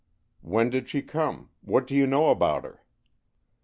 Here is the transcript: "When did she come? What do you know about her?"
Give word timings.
"When 0.41 0.71
did 0.71 0.89
she 0.89 1.03
come? 1.03 1.51
What 1.61 1.85
do 1.85 1.95
you 1.95 2.07
know 2.07 2.29
about 2.31 2.65
her?" 2.65 2.81